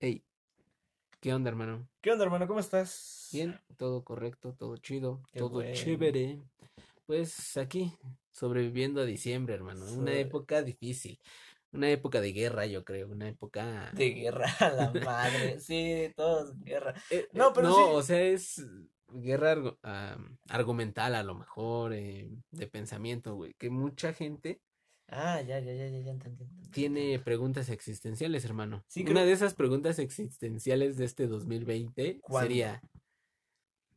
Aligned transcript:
Hey, 0.00 0.22
¿qué 1.20 1.32
onda, 1.32 1.48
hermano? 1.48 1.86
¿Qué 2.00 2.10
onda, 2.10 2.24
hermano? 2.24 2.46
¿Cómo 2.46 2.60
estás? 2.60 3.28
Bien, 3.32 3.58
todo 3.76 4.04
correcto, 4.04 4.54
todo 4.58 4.76
chido, 4.76 5.20
Qué 5.32 5.38
todo 5.38 5.50
bueno. 5.50 5.72
chévere. 5.72 6.40
Pues 7.06 7.56
aquí, 7.56 7.92
sobreviviendo 8.30 9.00
a 9.00 9.04
diciembre, 9.04 9.54
hermano. 9.54 9.84
Una 9.92 10.14
época 10.14 10.62
difícil. 10.62 11.18
Una 11.72 11.90
época 11.90 12.20
de 12.20 12.32
guerra, 12.32 12.66
yo 12.66 12.84
creo. 12.84 13.08
Una 13.08 13.28
época. 13.28 13.90
De 13.94 14.10
guerra 14.10 14.46
a 14.60 14.68
la 14.70 14.90
madre. 14.92 15.58
Sí, 15.60 16.12
todos 16.16 16.54
guerra. 16.64 16.94
Eh, 17.10 17.28
No, 17.32 17.48
eh, 17.48 17.52
pero 17.54 17.68
no, 17.68 17.76
sí. 17.76 17.82
o 17.94 18.02
sea, 18.02 18.20
es 18.20 18.66
guerra 19.08 19.54
argu- 19.56 19.78
argumental 20.48 21.14
a 21.14 21.22
lo 21.22 21.34
mejor, 21.34 21.92
eh, 21.94 22.30
de 22.50 22.66
pensamiento, 22.66 23.34
güey. 23.34 23.54
Que 23.54 23.70
mucha 23.70 24.12
gente 24.12 24.60
Ah, 25.14 25.40
ya, 25.42 25.58
ya, 25.60 25.72
ya, 25.74 25.88
ya, 25.88 25.98
ya 26.00 26.10
entendí. 26.10 26.44
entendí. 26.44 26.70
tiene 26.70 27.18
preguntas 27.18 27.68
existenciales, 27.68 28.44
hermano. 28.46 28.82
Sí, 28.88 29.02
Una 29.02 29.10
creo- 29.12 29.26
de 29.26 29.32
esas 29.32 29.52
preguntas 29.54 29.98
existenciales 29.98 30.96
de 30.96 31.04
este 31.04 31.26
2020 31.26 32.18
¿Cuándo? 32.22 32.48
sería, 32.48 32.80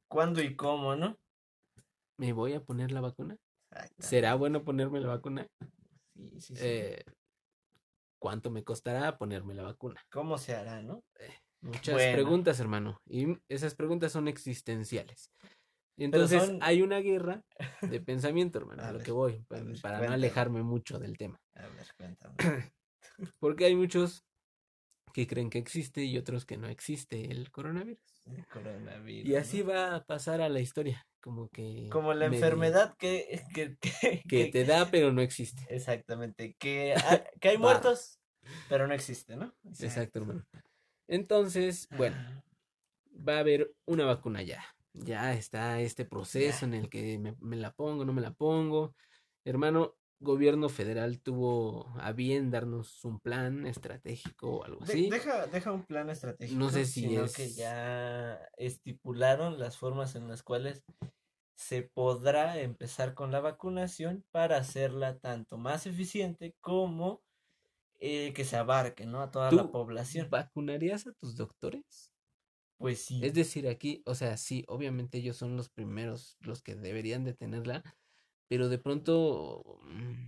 ¿Cuándo 0.09 0.41
y 0.41 0.55
cómo, 0.55 0.95
no? 0.95 1.17
¿me 2.17 2.33
voy 2.33 2.53
a 2.53 2.61
poner 2.63 2.91
la 2.91 2.99
vacuna? 3.01 3.37
Ay. 3.71 3.89
¿Será 3.99 4.35
bueno 4.35 4.63
ponerme 4.63 4.99
la 4.99 5.07
vacuna? 5.07 5.47
Sí, 6.15 6.41
sí, 6.41 6.55
sí. 6.55 6.61
Eh, 6.61 7.03
¿cuánto 8.19 8.51
me 8.51 8.63
costará 8.63 9.17
ponerme 9.17 9.53
la 9.53 9.63
vacuna? 9.63 10.01
¿Cómo 10.11 10.37
se 10.37 10.53
hará, 10.55 10.81
no? 10.81 11.03
Muchas 11.61 11.95
Bueno. 11.95 12.13
preguntas, 12.13 12.59
hermano. 12.59 13.01
Y 13.07 13.37
esas 13.49 13.73
preguntas 13.73 14.11
son 14.11 14.27
existenciales. 14.27 15.31
Y 15.97 16.03
entonces 16.05 16.43
son- 16.43 16.59
hay 16.61 16.81
una 16.81 16.99
guerra 16.99 17.43
de 17.81 18.01
pensamiento, 18.05 18.59
hermano, 18.59 18.83
A 18.83 18.89
a 18.89 18.91
lo 18.91 18.97
ver, 18.97 19.05
que 19.05 19.11
voy, 19.11 19.45
ver, 19.49 19.81
para 19.81 19.99
no 20.05 20.11
alejarme 20.11 20.61
mucho 20.63 20.99
del 20.99 21.17
tema. 21.17 21.39
A 21.55 21.67
ver, 21.67 21.87
cuéntame. 21.97 22.35
Porque 23.39 23.65
hay 23.65 23.75
muchos 23.75 24.25
que 25.13 25.25
creen 25.27 25.49
que 25.49 25.57
existe 25.59 26.03
y 26.03 26.17
otros 26.17 26.45
que 26.45 26.57
no 26.57 26.67
existe 26.67 27.31
el 27.31 27.49
coronavirus. 27.51 28.03
El 28.25 28.45
coronavirus. 28.47 29.29
Y 29.29 29.35
así 29.35 29.61
¿no? 29.63 29.69
va 29.69 29.95
a 29.95 30.03
pasar 30.03 30.41
a 30.41 30.49
la 30.49 30.59
historia, 30.59 31.07
como 31.21 31.47
que... 31.49 31.87
Como 31.89 32.13
la 32.13 32.27
medio- 32.29 32.43
enfermedad 32.45 32.95
que, 32.97 33.41
que, 33.53 33.77
que, 34.27 34.45
te 34.51 34.65
da 34.65 34.89
pero 34.91 35.13
no 35.13 35.21
existe. 35.21 35.65
Exactamente. 35.69 36.55
Que, 36.59 36.93
hay- 36.95 37.23
que 37.39 37.49
hay 37.49 37.57
muertos, 37.57 38.19
pero 38.67 38.87
no 38.87 38.93
existe, 38.93 39.37
¿no? 39.37 39.53
Exacto, 39.79 40.19
hermano. 40.19 40.43
Entonces, 41.07 41.87
bueno, 41.95 42.17
Ah, 42.19 42.43
va 43.27 43.37
a 43.37 43.39
haber 43.39 43.73
una 43.85 44.03
vacuna 44.05 44.41
ya. 44.41 44.61
Ya 44.97 45.33
está 45.33 45.79
este 45.81 46.05
proceso 46.05 46.65
en 46.65 46.73
el 46.73 46.89
que 46.89 47.19
me, 47.19 47.35
me 47.39 47.55
la 47.55 47.71
pongo, 47.73 48.05
no 48.05 48.13
me 48.13 48.21
la 48.21 48.33
pongo. 48.33 48.95
Hermano, 49.43 49.95
gobierno 50.19 50.69
federal 50.69 51.21
tuvo 51.21 51.87
a 51.99 52.11
bien 52.13 52.49
darnos 52.49 53.03
un 53.03 53.19
plan 53.19 53.67
estratégico 53.67 54.57
o 54.57 54.63
algo 54.63 54.85
de- 54.85 54.93
así. 54.93 55.09
deja, 55.09 55.47
deja 55.47 55.71
un 55.71 55.83
plan 55.83 56.09
estratégico. 56.09 56.59
No 56.59 56.69
sé 56.69 56.85
si 56.85 57.01
sino 57.01 57.25
que 57.33 57.43
es- 57.45 57.57
ya 57.57 58.39
estipularon 58.57 59.59
las 59.59 59.77
formas 59.77 60.15
en 60.15 60.27
las 60.27 60.43
cuales 60.43 60.83
se 61.55 61.83
podrá 61.83 62.59
empezar 62.59 63.13
con 63.13 63.31
la 63.31 63.39
vacunación 63.39 64.25
para 64.31 64.57
hacerla 64.57 65.19
tanto 65.19 65.57
más 65.57 65.85
eficiente 65.85 66.55
como 66.61 67.21
eh, 67.99 68.33
que 68.33 68.43
se 68.43 68.57
abarque, 68.57 69.05
¿no? 69.05 69.21
A 69.21 69.31
toda 69.31 69.51
la 69.51 69.63
¿Tú 69.63 69.71
población. 69.71 70.29
¿Vacunarías 70.29 71.07
a 71.07 71.13
tus 71.13 71.35
doctores? 71.37 72.11
Pues 72.77 73.01
sí. 73.01 73.21
Es 73.21 73.33
decir, 73.33 73.67
aquí, 73.67 74.03
o 74.05 74.15
sea, 74.15 74.37
sí, 74.37 74.63
obviamente 74.67 75.17
ellos 75.17 75.37
son 75.37 75.57
los 75.57 75.69
primeros, 75.69 76.37
los 76.41 76.61
que 76.63 76.75
deberían 76.75 77.23
de 77.25 77.33
tenerla, 77.33 77.83
pero 78.49 78.69
de 78.69 78.79
pronto 78.79 79.79
mm, 79.83 80.27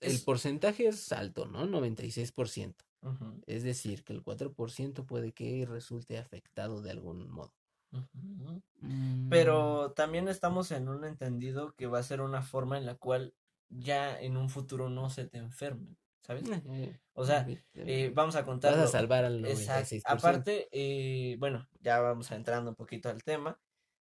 el 0.00 0.20
Es- 0.20 0.22
porcentaje 0.22 0.86
es 0.88 1.12
alto, 1.12 1.46
¿no? 1.46 1.66
96%. 1.66 2.84
Ujú, 3.02 3.40
Es 3.46 3.62
decir, 3.64 4.04
que 4.04 4.12
el 4.14 4.22
4% 4.22 5.06
puede 5.06 5.32
que 5.32 5.66
resulte 5.66 6.18
afectado 6.18 6.82
de 6.82 6.90
algún 6.92 7.28
modo. 7.30 7.54
Mm, 7.92 8.60
Pero 9.28 9.92
también 9.94 10.28
estamos 10.28 10.70
en 10.72 10.88
un 10.88 11.04
entendido 11.04 11.74
que 11.76 11.86
va 11.86 11.98
a 11.98 12.02
ser 12.02 12.20
una 12.20 12.42
forma 12.42 12.78
en 12.78 12.86
la 12.86 12.96
cual 12.96 13.34
ya 13.68 14.18
en 14.20 14.36
un 14.36 14.48
futuro 14.50 14.88
no 14.90 15.10
se 15.10 15.26
te 15.26 15.38
enfermen, 15.38 15.98
¿sabes? 16.26 16.44
eh, 16.70 16.98
O 17.14 17.24
sea, 17.24 17.46
eh, 17.74 18.10
vamos 18.14 18.34
a 18.36 18.40
vas 18.40 18.46
contarlo. 18.46 18.82
a 18.82 18.86
salvar 18.86 19.24
al 19.24 19.44
Exacto. 19.44 19.94
96%. 19.96 20.02
Aparte, 20.06 20.68
eh, 20.72 21.36
bueno, 21.38 21.66
ya 21.80 22.00
vamos 22.00 22.30
entrando 22.32 22.70
un 22.70 22.76
poquito 22.76 23.08
al 23.08 23.22
tema. 23.22 23.58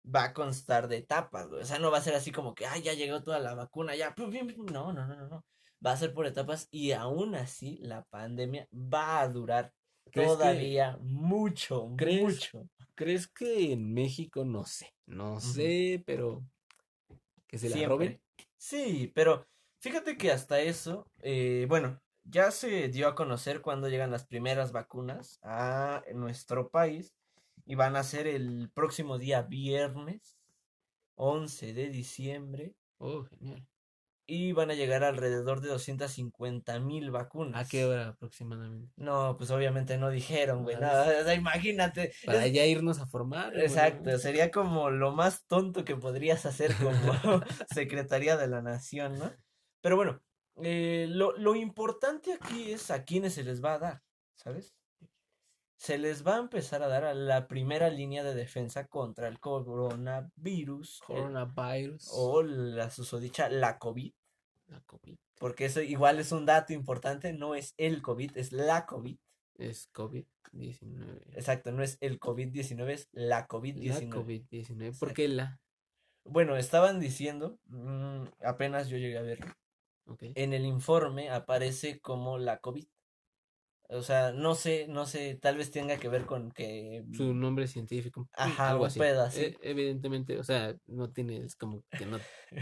Va 0.05 0.25
a 0.25 0.33
constar 0.33 0.87
de 0.87 0.97
etapas, 0.97 1.47
güey. 1.47 1.61
O 1.61 1.65
sea, 1.65 1.79
no 1.79 1.89
va 1.91 1.97
a 1.99 2.01
ser 2.01 2.13
así 2.15 2.31
como 2.31 2.53
que, 2.55 2.65
ay, 2.65 2.81
ya 2.81 2.93
llegó 2.93 3.23
toda 3.23 3.39
la 3.39 3.53
vacuna, 3.55 3.95
ya. 3.95 4.13
pum, 4.15 4.31
pum, 4.31 4.47
pum". 4.53 4.65
No, 4.67 4.91
no, 4.93 5.07
no, 5.07 5.15
no, 5.15 5.27
no. 5.29 5.45
Va 5.85 5.91
a 5.91 5.97
ser 5.97 6.13
por 6.13 6.25
etapas 6.25 6.67
y 6.71 6.91
aún 6.93 7.35
así 7.35 7.77
la 7.81 8.03
pandemia 8.05 8.67
va 8.71 9.19
a 9.21 9.27
durar 9.29 9.73
¿Crees 10.11 10.29
que- 10.31 10.35
todavía 10.37 10.97
mucho, 11.01 11.93
¿Crees? 11.97 12.21
mucho. 12.21 12.67
¿Crees 12.95 13.27
que 13.27 13.71
en 13.73 13.93
México, 13.93 14.45
no 14.45 14.65
sé, 14.65 14.93
no 15.07 15.39
sé, 15.39 16.03
pero 16.05 16.45
que 17.47 17.57
se 17.57 17.69
la 17.69 17.75
Siempre. 17.75 17.89
roben? 17.95 18.21
Sí, 18.57 19.11
pero 19.15 19.45
fíjate 19.81 20.17
que 20.17 20.31
hasta 20.31 20.59
eso, 20.61 21.07
eh, 21.21 21.65
bueno, 21.67 21.99
ya 22.23 22.51
se 22.51 22.87
dio 22.89 23.07
a 23.07 23.15
conocer 23.15 23.61
cuando 23.61 23.89
llegan 23.89 24.11
las 24.11 24.25
primeras 24.25 24.71
vacunas 24.71 25.39
a 25.43 26.03
nuestro 26.13 26.69
país 26.69 27.13
y 27.65 27.75
van 27.75 27.95
a 27.95 28.03
ser 28.03 28.27
el 28.27 28.69
próximo 28.73 29.17
día 29.17 29.41
viernes 29.43 30.37
11 31.15 31.73
de 31.73 31.89
diciembre 31.89 32.73
Oh, 32.97 33.23
genial. 33.25 33.65
y 34.25 34.53
van 34.53 34.71
a 34.71 34.73
llegar 34.73 35.03
alrededor 35.03 35.59
de 35.61 35.67
250 35.67 36.79
mil 36.79 37.11
vacunas. 37.11 37.65
¿A 37.65 37.69
qué 37.69 37.83
hora 37.85 38.07
aproximadamente? 38.09 38.91
No, 38.95 39.35
pues 39.37 39.51
obviamente 39.51 39.97
no 39.97 40.09
dijeron, 40.09 40.63
güey, 40.63 40.77
nada, 40.77 41.21
o 41.21 41.23
sea, 41.25 41.33
imagínate. 41.35 42.13
Para 42.25 42.45
es- 42.45 42.53
ya 42.53 42.65
irnos 42.65 42.99
a 42.99 43.05
formar. 43.05 43.55
Exacto, 43.59 44.17
sería 44.17 44.49
como 44.49 44.89
lo 44.89 45.11
más 45.11 45.45
tonto 45.45 45.83
que 45.83 45.97
podrías 45.97 46.45
hacer 46.45 46.73
como 46.77 46.93
Secretaría 47.73 48.37
de 48.37 48.47
la 48.47 48.61
Nación, 48.61 49.19
¿no? 49.19 49.31
Pero 49.81 49.97
bueno, 49.97 50.21
eh, 50.61 51.07
lo, 51.09 51.35
lo 51.37 51.55
importante 51.55 52.33
aquí 52.33 52.71
es 52.71 52.91
a 52.91 53.03
quiénes 53.03 53.33
se 53.33 53.43
les 53.43 53.63
va 53.63 53.73
a 53.75 53.79
dar, 53.79 54.03
¿sabes? 54.35 54.75
Se 55.77 55.97
les 55.97 56.25
va 56.25 56.35
a 56.35 56.39
empezar 56.39 56.81
a 56.83 56.87
dar 56.87 57.03
a 57.03 57.13
la 57.13 57.47
primera 57.47 57.89
línea 57.89 58.23
de 58.23 58.33
defensa 58.35 58.87
contra 58.87 59.27
el 59.27 59.39
coronavirus 59.39 60.99
eh, 61.01 61.05
Coronavirus. 61.07 62.09
o 62.13 62.41
la 62.43 62.89
susodicha 62.89 63.49
la 63.49 63.79
COVID, 63.79 64.13
La 64.67 64.81
COVID. 64.81 65.15
porque 65.39 65.65
eso 65.65 65.81
igual 65.81 66.19
es 66.19 66.31
un 66.31 66.45
dato 66.45 66.71
importante, 66.73 67.33
no 67.33 67.55
es 67.55 67.73
el 67.77 68.01
COVID, 68.01 68.37
es 68.37 68.51
la 68.53 68.85
COVID. 68.85 69.17
Es 69.55 69.91
COVID-19. 69.93 71.21
Exacto, 71.33 71.71
no 71.71 71.83
es 71.83 71.97
el 72.01 72.19
COVID-19, 72.19 72.89
es 72.89 73.09
la 73.11 73.39
La 73.41 73.47
COVID-19. 73.47 74.09
COVID-19. 74.09 74.99
¿Por 74.99 75.13
qué 75.13 75.27
la? 75.27 75.59
Bueno, 76.25 76.55
estaban 76.55 76.99
diciendo, 76.99 77.59
mm, 77.65 78.23
apenas 78.45 78.87
yo 78.87 78.97
llegué 78.97 79.17
a 79.17 79.21
verlo, 79.21 79.53
En 80.35 80.53
el 80.53 80.65
informe 80.65 81.29
aparece 81.29 81.99
como 81.99 82.37
la 82.37 82.59
COVID. 82.59 82.85
O 83.89 84.01
sea, 84.01 84.31
no 84.31 84.55
sé, 84.55 84.87
no 84.87 85.05
sé, 85.05 85.35
tal 85.35 85.57
vez 85.57 85.69
tenga 85.69 85.97
que 85.97 86.07
ver 86.07 86.25
con 86.25 86.51
que... 86.51 87.03
Su 87.13 87.33
nombre 87.33 87.67
científico. 87.67 88.27
Ajá, 88.33 88.69
algo 88.71 88.85
así. 88.85 88.99
E- 89.35 89.57
evidentemente, 89.61 90.39
o 90.39 90.43
sea, 90.43 90.75
no 90.87 91.11
tienes 91.11 91.55
como 91.55 91.83
que 91.97 92.05
no, 92.05 92.17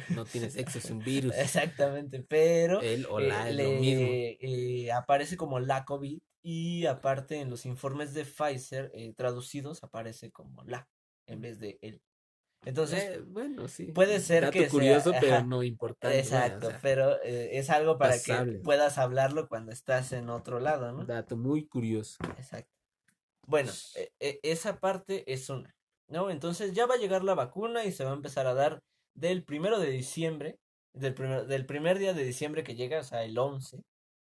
no 0.10 0.26
tienes 0.26 0.54
sexo, 0.54 0.80
es 0.80 0.86
un 0.92 1.00
virus. 1.00 1.34
Exactamente, 1.38 2.22
pero 2.24 2.82
Él 2.82 3.06
o 3.10 3.20
eh, 3.20 3.28
la 3.30 3.50
lo 3.52 3.72
mismo. 3.74 4.08
eh, 4.12 4.92
aparece 4.92 5.38
como 5.38 5.60
la 5.60 5.86
COVID 5.86 6.20
y 6.42 6.86
aparte 6.88 7.40
en 7.40 7.50
los 7.50 7.66
informes 7.66 8.14
de 8.14 8.26
Pfizer 8.26 8.92
eh, 8.94 9.14
traducidos 9.16 9.84
aparece 9.84 10.32
como 10.32 10.64
la 10.64 10.90
en 11.28 11.40
vez 11.40 11.60
de 11.60 11.78
el. 11.82 12.02
Entonces, 12.64 13.04
Eh, 13.18 13.20
bueno, 13.26 13.68
sí. 13.68 13.86
puede 13.92 14.20
ser 14.20 14.44
Dato 14.44 14.54
que 14.54 14.60
sea- 14.62 14.70
curioso, 14.70 15.12
pero 15.44 15.44
no 15.46 15.64
importante. 15.64 16.16
o 16.16 16.20
exacto, 16.20 16.70
sea, 16.70 16.80
pero 16.82 17.22
eh, 17.24 17.58
es 17.58 17.70
algo 17.70 17.98
para 17.98 18.14
pasable. 18.14 18.54
que 18.54 18.60
puedas 18.60 18.98
hablarlo 18.98 19.48
cuando 19.48 19.72
estás 19.72 20.12
en 20.12 20.30
otro 20.30 20.60
lado, 20.60 20.92
¿no? 20.92 21.06
Dato 21.06 21.38
muy 21.38 21.66
curioso. 21.68 22.18
Exacto. 22.38 22.72
Bueno, 23.48 23.72
e- 23.96 24.12
e- 24.20 24.40
esa 24.44 24.80
parte 24.80 25.24
es 25.32 25.50
una, 25.50 25.76
¿no? 26.08 26.30
Entonces 26.30 26.74
ya 26.74 26.86
va 26.86 26.96
a 26.96 27.00
llegar 27.00 27.24
la 27.24 27.34
vacuna 27.34 27.84
y 27.84 27.92
se 27.92 28.04
va 28.06 28.12
a 28.12 28.16
empezar 28.16 28.46
a 28.46 28.54
dar 28.54 28.84
del 29.16 29.44
primero 29.44 29.80
de 29.80 29.90
diciembre, 29.90 30.60
del 30.94 31.14
primer, 31.16 31.48
del 31.48 31.66
primer 31.66 31.98
día 31.98 32.14
de 32.14 32.24
diciembre 32.24 32.64
que 32.64 32.76
llega, 32.76 33.00
o 33.00 33.04
sea, 33.04 33.24
el 33.24 33.38
11, 33.38 33.82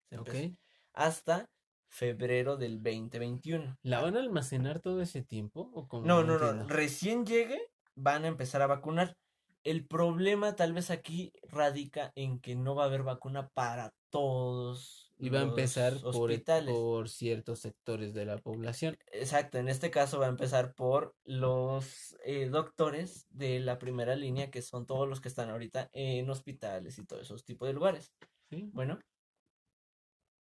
se 0.08 0.18
Ok. 0.18 0.28
empe- 0.28 0.56
hasta 0.92 1.50
febrero 1.88 2.56
del 2.56 2.80
2021. 2.80 3.76
¿La 3.82 4.00
van 4.00 4.16
a 4.16 4.20
almacenar 4.20 4.78
todo 4.80 5.02
ese 5.02 5.22
tiempo? 5.22 5.68
¿O? 5.74 6.00
No, 6.02 6.22
no, 6.22 6.38
no. 6.38 6.68
Recién 6.68 7.26
llegue, 7.26 7.60
van 8.00 8.24
a 8.24 8.28
empezar 8.28 8.62
a 8.62 8.66
vacunar. 8.66 9.16
El 9.62 9.86
problema 9.86 10.56
tal 10.56 10.72
vez 10.72 10.90
aquí 10.90 11.32
radica 11.42 12.12
en 12.14 12.40
que 12.40 12.56
no 12.56 12.74
va 12.74 12.84
a 12.84 12.86
haber 12.86 13.02
vacuna 13.02 13.48
para 13.50 13.92
todos. 14.08 15.12
Y 15.18 15.28
va 15.28 15.40
a 15.40 15.42
empezar 15.42 16.00
por, 16.00 16.30
hospitales. 16.30 16.74
por 16.74 17.10
ciertos 17.10 17.60
sectores 17.60 18.14
de 18.14 18.24
la 18.24 18.38
población. 18.38 18.96
Exacto, 19.12 19.58
en 19.58 19.68
este 19.68 19.90
caso 19.90 20.18
va 20.18 20.26
a 20.26 20.30
empezar 20.30 20.74
por 20.74 21.14
los 21.24 22.16
eh, 22.24 22.48
doctores 22.48 23.26
de 23.28 23.60
la 23.60 23.78
primera 23.78 24.16
línea, 24.16 24.50
que 24.50 24.62
son 24.62 24.86
todos 24.86 25.06
los 25.06 25.20
que 25.20 25.28
están 25.28 25.50
ahorita 25.50 25.90
en 25.92 26.30
hospitales 26.30 26.98
y 26.98 27.04
todos 27.04 27.22
esos 27.22 27.44
tipos 27.44 27.68
de 27.68 27.74
lugares. 27.74 28.14
¿sí? 28.48 28.70
Bueno, 28.72 28.98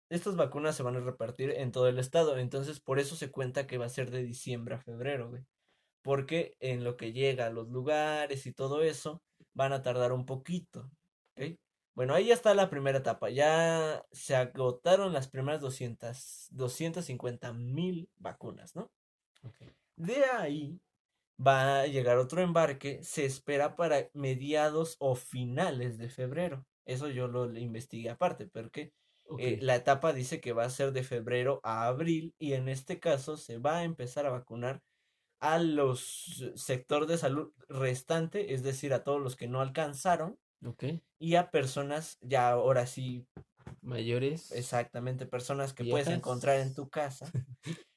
estas 0.10 0.38
vacunas 0.38 0.76
se 0.76 0.84
van 0.84 0.96
a 0.96 1.02
repartir 1.02 1.52
en 1.52 1.74
todo 1.74 1.90
el 1.90 2.00
estado, 2.00 2.38
entonces 2.38 2.80
por 2.80 3.00
eso 3.00 3.18
se 3.18 3.30
cuenta 3.30 3.68
que 3.68 3.78
va 3.78 3.86
a 3.86 3.90
ser 3.90 4.10
de 4.10 4.24
diciembre 4.24 4.76
a 4.76 4.80
febrero, 4.80 5.30
güey. 5.30 5.44
Porque 6.02 6.56
en 6.60 6.84
lo 6.84 6.98
que 6.98 7.14
llega 7.14 7.48
a 7.48 7.52
los 7.52 7.70
lugares 7.70 8.46
y 8.46 8.54
todo 8.54 8.82
eso, 8.82 9.22
van 9.54 9.74
a 9.74 9.82
tardar 9.82 10.14
un 10.14 10.26
poquito. 10.26 10.90
Bueno, 11.94 12.14
ahí 12.14 12.28
ya 12.28 12.34
está 12.34 12.54
la 12.54 12.70
primera 12.70 13.00
etapa, 13.00 13.30
ya 13.30 14.06
se 14.12 14.36
agotaron 14.36 15.12
las 15.12 15.28
primeras 15.28 15.60
200, 15.62 16.48
250 16.52 17.54
mil 17.54 18.10
vacunas, 18.18 18.76
¿no? 18.76 18.90
De 19.98 20.24
ahí 20.26 20.80
va 21.46 21.82
a 21.82 21.88
llegar 21.88 22.18
otro 22.18 22.42
embarque, 22.42 23.04
se 23.04 23.26
espera 23.26 23.76
para 23.76 24.10
mediados 24.14 24.96
o 25.00 25.16
finales 25.16 25.98
de 25.98 26.10
febrero. 26.10 26.66
Eso 26.86 27.10
yo 27.10 27.28
lo 27.28 27.56
investigué 27.58 28.10
aparte, 28.10 28.48
porque 28.48 28.94
eh, 29.38 29.60
la 29.62 29.76
etapa 29.76 30.14
dice 30.14 30.40
que 30.40 30.54
va 30.54 30.64
a 30.66 30.70
ser 30.70 30.94
de 30.94 31.04
febrero 31.04 31.60
a 31.64 31.88
abril 31.88 32.34
y 32.40 32.54
en 32.54 32.70
este 32.70 33.00
caso 33.00 33.38
se 33.38 33.58
va 33.58 33.80
a 33.80 33.84
empezar 33.84 34.26
a 34.26 34.32
vacunar 34.32 34.82
a 35.42 35.60
los 35.60 36.52
sector 36.56 37.08
de 37.08 37.18
salud 37.18 37.52
restante, 37.68 38.54
es 38.54 38.64
decir, 38.64 38.94
a 38.94 39.04
todos 39.04 39.22
los 39.22 39.36
que 39.36 39.48
no 39.48 39.60
alcanzaron 39.62 40.38
ok. 40.66 40.84
y 41.20 41.36
a 41.36 41.52
personas 41.52 42.18
ya 42.22 42.50
ahora 42.50 42.86
sí, 42.88 43.28
Mayores. 43.82 44.52
exactamente, 44.52 45.26
personas 45.26 45.74
que 45.74 45.84
puedes 45.84 46.08
encontrar 46.08 46.60
en 46.60 46.74
tu 46.74 46.90
casa 46.90 47.30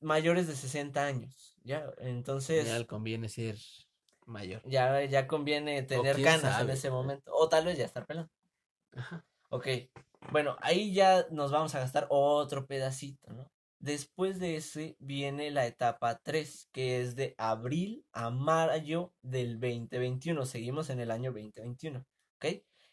mayores 0.00 0.46
de 0.46 0.54
60 0.54 1.04
años, 1.04 1.56
¿ya? 1.64 1.90
Entonces 1.98 2.66
Ya 2.66 2.84
conviene 2.86 3.28
ser 3.28 3.56
mayor. 4.26 4.62
ya, 4.66 5.04
ya 5.04 5.26
conviene 5.26 5.82
tener 5.82 6.16
canas 6.16 6.42
en 6.44 6.50
sabe. 6.50 6.72
ese 6.74 6.90
momento 6.90 7.32
o 7.34 7.48
tal 7.48 7.64
vez 7.64 7.78
ya 7.78 7.84
estar 7.84 8.06
pelando. 8.06 8.30
Ajá. 8.94 9.24
Ok, 9.50 9.68
bueno, 10.32 10.56
ahí 10.60 10.92
ya 10.92 11.26
nos 11.30 11.50
vamos 11.52 11.74
a 11.74 11.80
gastar 11.80 12.06
otro 12.10 12.66
pedacito, 12.66 13.32
¿no? 13.32 13.50
Después 13.86 14.40
de 14.40 14.56
ese 14.56 14.96
viene 14.98 15.52
la 15.52 15.64
etapa 15.64 16.18
3, 16.24 16.68
que 16.72 17.00
es 17.00 17.14
de 17.14 17.36
abril 17.38 18.04
a 18.12 18.30
mayo 18.30 19.12
del 19.22 19.60
2021. 19.60 20.44
Seguimos 20.44 20.90
en 20.90 20.98
el 20.98 21.12
año 21.12 21.30
2021, 21.30 22.04
¿ok? 22.34 22.46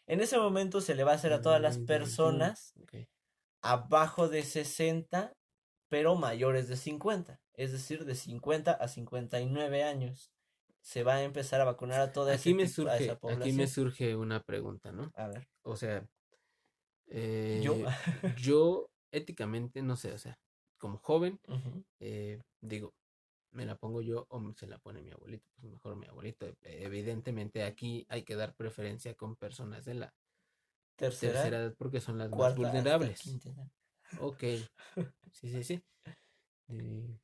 En 0.06 0.20
ese 0.20 0.38
momento 0.38 0.80
se 0.80 0.94
le 0.94 1.02
va 1.02 1.10
a 1.10 1.14
hacer 1.16 1.32
a 1.32 1.42
todas 1.42 1.60
las 1.60 1.78
2021. 1.78 1.98
personas 1.98 2.74
abajo 3.60 4.28
de 4.28 4.44
60, 4.44 5.32
pero 5.88 6.14
mayores 6.14 6.68
de 6.68 6.76
50, 6.76 7.40
es 7.54 7.72
decir, 7.72 8.04
de 8.04 8.14
50 8.14 8.70
a 8.70 8.86
59 8.86 9.82
años. 9.82 10.30
Se 10.80 11.02
va 11.02 11.14
a 11.14 11.22
empezar 11.24 11.60
a 11.60 11.64
vacunar 11.64 12.02
a 12.02 12.12
toda 12.12 12.34
Aquí 12.34 12.50
ese 12.50 12.54
me 12.54 12.66
tipo- 12.66 12.88
a 12.88 12.92
surge, 12.98 13.04
esa 13.04 13.12
aquí 13.14 13.26
me 13.26 13.32
población. 13.32 13.68
surge 13.68 14.14
una 14.14 14.44
pregunta, 14.44 14.92
¿no? 14.92 15.10
A 15.16 15.26
ver, 15.26 15.48
O 15.62 15.74
sea, 15.74 16.00
yo. 16.02 16.06
eh, 17.08 17.84
yo 18.38 18.90
éticamente, 19.10 19.82
no 19.82 19.96
sé, 19.96 20.12
o 20.12 20.18
sea, 20.18 20.38
como 20.84 20.98
joven, 20.98 21.40
eh, 21.98 22.42
digo, 22.60 22.92
me 23.52 23.64
la 23.64 23.74
pongo 23.74 24.02
yo 24.02 24.26
o 24.28 24.52
se 24.52 24.66
la 24.66 24.76
pone 24.76 25.00
mi 25.00 25.12
abuelito, 25.12 25.48
pues 25.58 25.72
mejor 25.72 25.96
mi 25.96 26.06
abuelito. 26.06 26.46
Evidentemente 26.60 27.62
aquí 27.62 28.04
hay 28.10 28.22
que 28.22 28.36
dar 28.36 28.54
preferencia 28.54 29.14
con 29.14 29.34
personas 29.34 29.86
de 29.86 29.94
la 29.94 30.14
Tercera, 30.94 31.32
tercera 31.32 31.58
edad 31.60 31.74
porque 31.78 32.02
son 32.02 32.18
las 32.18 32.30
más 32.30 32.54
vulnerables. 32.54 33.22
Ok, 34.20 34.40
sí, 35.32 35.48
sí, 35.48 35.64
sí. 35.64 35.82
Mm, 36.66 37.14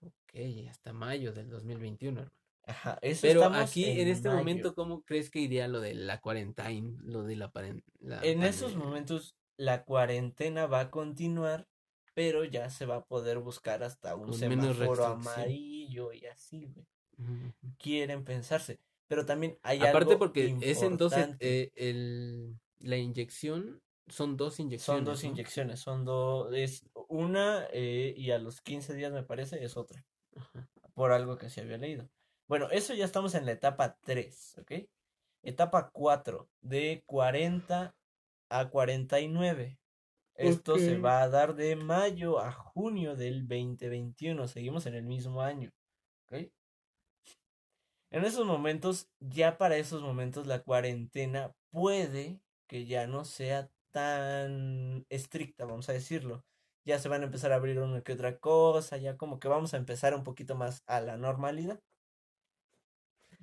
ok, 0.00 0.70
hasta 0.70 0.94
mayo 0.94 1.34
del 1.34 1.50
2021, 1.50 2.20
hermano. 2.20 2.38
Ajá, 2.66 2.98
eso 3.02 3.20
Pero 3.20 3.44
aquí, 3.44 3.84
en, 3.84 4.08
este 4.08 4.30
mayo. 4.30 4.38
momento, 4.38 4.74
¿cómo 4.74 5.02
crees 5.02 5.28
que 5.28 5.40
iría 5.40 5.68
lo 5.68 5.82
de 5.82 5.92
la 5.92 6.22
cuarentena? 6.22 6.70
Lo 7.02 7.22
de 7.22 7.36
la, 7.36 7.52
la 8.00 8.24
En 8.24 8.42
esos 8.42 8.72
pandemia? 8.72 8.86
momentos 8.86 9.36
la 9.58 9.84
cuarentena 9.84 10.66
va 10.66 10.80
a 10.80 10.90
continuar, 10.90 11.68
pero 12.14 12.44
ya 12.44 12.70
se 12.70 12.86
va 12.86 12.96
a 12.96 13.04
poder 13.04 13.38
buscar 13.40 13.82
hasta 13.82 14.14
un 14.14 14.28
Con 14.30 14.34
semáforo 14.38 15.04
amarillo 15.06 16.12
y 16.12 16.26
así, 16.26 16.66
güey. 16.72 16.86
Quieren 17.78 18.24
pensarse. 18.24 18.80
Pero 19.06 19.26
también 19.26 19.58
hay 19.62 19.78
Aparte 19.80 19.98
algo 20.12 20.18
porque 20.18 20.56
es 20.62 20.82
en 20.82 20.96
dos, 20.96 21.12
et- 21.12 21.18
importante. 21.18 21.62
eh, 21.62 21.72
el, 21.76 22.58
la 22.78 22.96
inyección, 22.96 23.82
son 24.08 24.36
dos 24.36 24.58
inyecciones. 24.60 24.98
Son 24.98 25.04
dos 25.04 25.22
¿no? 25.22 25.30
inyecciones, 25.30 25.80
son 25.80 26.04
dos, 26.04 26.52
es 26.54 26.84
una 27.08 27.66
eh, 27.72 28.14
y 28.16 28.30
a 28.30 28.38
los 28.38 28.60
15 28.60 28.94
días 28.94 29.12
me 29.12 29.22
parece 29.22 29.62
es 29.64 29.76
otra, 29.76 30.04
Ajá. 30.36 30.68
por 30.94 31.12
algo 31.12 31.36
que 31.36 31.50
se 31.50 31.60
había 31.60 31.76
leído. 31.78 32.08
Bueno, 32.48 32.68
eso 32.70 32.94
ya 32.94 33.04
estamos 33.04 33.34
en 33.34 33.46
la 33.46 33.52
etapa 33.52 33.96
3, 34.04 34.58
¿ok? 34.60 34.72
Etapa 35.42 35.90
4, 35.90 36.48
de 36.62 37.02
40 37.06 37.94
a 38.48 38.68
49. 38.70 39.78
Esto 40.36 40.78
se 40.78 40.98
va 40.98 41.22
a 41.22 41.28
dar 41.28 41.54
de 41.54 41.76
mayo 41.76 42.40
a 42.40 42.50
junio 42.52 43.14
del 43.14 43.46
2021, 43.46 44.48
seguimos 44.48 44.86
en 44.86 44.94
el 44.94 45.04
mismo 45.04 45.42
año, 45.42 45.72
¿ok? 46.26 46.50
En 48.10 48.24
esos 48.24 48.46
momentos, 48.46 49.08
ya 49.20 49.58
para 49.58 49.76
esos 49.76 50.02
momentos 50.02 50.46
la 50.46 50.62
cuarentena 50.62 51.52
puede 51.70 52.40
que 52.66 52.86
ya 52.86 53.06
no 53.06 53.24
sea 53.24 53.70
tan 53.90 55.06
estricta, 55.08 55.64
vamos 55.64 55.88
a 55.88 55.92
decirlo. 55.92 56.44
Ya 56.84 56.98
se 56.98 57.08
van 57.08 57.22
a 57.22 57.26
empezar 57.26 57.52
a 57.52 57.56
abrir 57.56 57.78
una 57.78 58.02
que 58.02 58.12
otra 58.12 58.38
cosa, 58.38 58.96
ya 58.98 59.16
como 59.16 59.38
que 59.38 59.48
vamos 59.48 59.72
a 59.72 59.78
empezar 59.78 60.14
un 60.14 60.24
poquito 60.24 60.54
más 60.54 60.82
a 60.86 61.00
la 61.00 61.16
normalidad. 61.16 61.80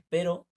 Pero 0.09 0.47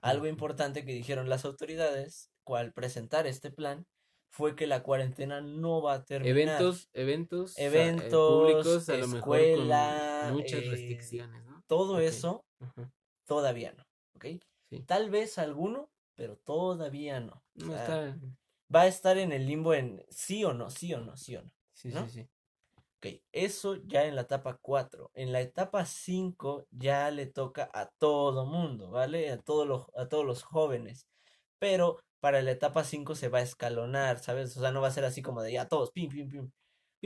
algo 0.00 0.26
importante 0.26 0.84
que 0.84 0.92
dijeron 0.92 1.28
las 1.28 1.44
autoridades, 1.44 2.30
cual 2.44 2.72
presentar 2.72 3.26
este 3.26 3.50
plan, 3.50 3.86
fue 4.32 4.56
que 4.56 4.66
la 4.66 4.82
cuarentena 4.82 5.40
no 5.40 5.82
va 5.82 5.94
a 5.94 6.04
terminar. 6.04 6.32
Eventos, 6.32 6.88
eventos, 6.94 7.58
eh, 7.58 7.66
Eventos, 7.66 8.10
públicos, 8.26 8.88
a 8.88 8.96
lo 8.96 9.08
mejor 9.08 9.38
escuela, 9.38 10.24
con 10.24 10.32
muchas 10.32 10.60
eh, 10.60 10.70
restricciones, 10.70 11.44
¿no? 11.44 11.62
Todo 11.68 12.00
eso 12.00 12.40
ajá, 12.60 12.90
todavía 13.26 13.72
no, 13.72 13.84
¿ok? 14.16 14.26
sí. 14.70 14.82
Tal 14.86 15.10
vez 15.10 15.38
alguno, 15.38 15.90
pero 16.16 16.36
todavía 16.38 17.20
no. 17.20 17.42
O 17.58 17.64
No, 17.66 17.76
sea, 17.76 18.08
está, 18.08 18.18
va 18.74 18.82
a 18.82 18.86
estar 18.86 19.18
en 19.18 19.32
el 19.32 19.46
limbo 19.46 19.74
en 19.74 20.02
sí 20.08 20.44
o 20.44 20.54
no, 20.54 20.70
sí 20.70 20.94
o 20.94 21.00
no, 21.00 21.16
sí 21.16 21.36
o 21.36 21.42
no. 21.42 21.50
sí, 21.74 21.92
¿no? 21.92 22.06
sí, 22.08 22.08
sí. 22.08 22.28
Ok, 22.98 23.06
eso 23.32 23.76
ya 23.76 24.04
en 24.04 24.14
la 24.14 24.22
etapa 24.22 24.58
4. 24.60 25.10
En 25.14 25.32
la 25.32 25.40
etapa 25.40 25.84
5 25.86 26.66
ya 26.70 27.10
le 27.10 27.26
toca 27.26 27.68
a 27.74 27.90
todo 27.98 28.46
mundo, 28.46 28.90
¿vale? 28.90 29.30
A 29.30 29.38
todos 29.42 29.66
los, 29.66 29.86
a 29.96 30.08
todos 30.08 30.24
los 30.24 30.42
jóvenes. 30.44 31.08
Pero 31.58 31.98
para 32.22 32.40
la 32.40 32.52
etapa 32.52 32.84
5 32.84 33.16
se 33.16 33.28
va 33.28 33.40
a 33.40 33.42
escalonar, 33.42 34.20
¿sabes? 34.20 34.56
O 34.56 34.60
sea, 34.60 34.70
no 34.70 34.80
va 34.80 34.86
a 34.88 34.92
ser 34.92 35.04
así 35.04 35.22
como 35.22 35.42
de 35.42 35.52
ya 35.52 35.66
todos, 35.66 35.90
pim, 35.90 36.08
pim, 36.08 36.28
pim. 36.30 36.50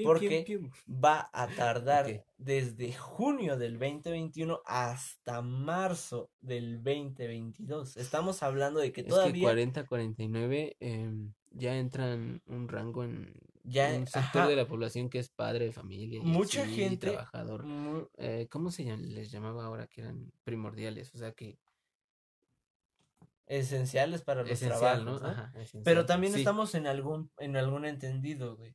Porque 0.05 0.45
pium, 0.45 0.69
pium. 0.69 0.71
Va 1.05 1.31
a 1.33 1.49
tardar 1.49 2.05
Ok. 2.05 2.21
desde 2.37 2.93
junio 2.93 3.57
del 3.57 3.79
2021 3.79 4.61
hasta 4.67 5.41
marzo 5.41 6.29
del 6.43 6.83
2022. 6.85 7.97
Estamos 7.97 8.43
hablando 8.43 8.79
de 8.81 8.93
que 8.93 9.01
Es 9.01 9.07
que 9.07 9.11
todavía 9.11 9.43
40, 9.49 9.87
49 9.87 10.77
em, 10.81 11.33
ya 11.51 11.79
entran 11.79 12.43
un 12.47 12.69
rango 12.69 13.05
en 13.05 13.33
ya, 13.65 13.89
un 13.97 14.07
sector 14.07 14.43
ajá, 14.43 14.49
de 14.49 14.57
la 14.57 14.67
población 14.69 15.09
que 15.09 15.19
es 15.19 15.31
padre 15.31 15.65
de 15.65 15.73
familia 15.73 16.19
y 16.19 16.23
Mucha 16.27 16.65
así, 16.65 16.75
gente- 16.75 16.99
trabajador. 17.13 17.65
mu- 17.65 18.07
Eh, 18.19 18.49
¿cómo 18.51 18.71
se 18.71 18.85
llam- 18.85 19.01
les 19.01 19.31
llamaba 19.31 19.65
ahora 19.65 19.87
que 19.87 20.03
eran 20.03 20.31
primordiales? 20.45 21.15
O 21.15 21.17
sea 21.19 21.33
que 21.33 21.57
esenciales 23.47 24.23
para 24.23 24.43
los 24.43 24.51
esencial, 24.51 25.05
trabajos, 25.05 25.23
¿no? 25.23 25.29
¿no? 25.29 25.33
Ajá, 25.33 25.53
esencial. 25.55 25.83
Pero 25.85 26.07
también 26.07 26.33
Sí, 26.33 26.41
estamos 26.41 26.75
en 26.75 26.87
algún, 26.87 27.31
en 27.39 27.57
algún 27.57 27.85
entendido, 27.85 28.57
güey. 28.57 28.75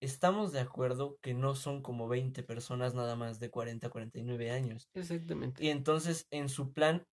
Estamos 0.00 0.52
de 0.52 0.60
acuerdo 0.60 1.18
que 1.22 1.32
no 1.32 1.54
son 1.54 1.80
como 1.80 2.08
20 2.08 2.42
personas 2.42 2.94
nada 2.94 3.14
más 3.14 3.38
de 3.38 3.50
40 3.50 3.86
a 3.86 3.90
49 3.90 4.50
años. 4.50 4.88
Exactamente. 4.94 5.64
Y 5.64 5.68
entonces 5.68 6.26
en 6.30 6.48
su 6.48 6.72
plan 6.72 7.06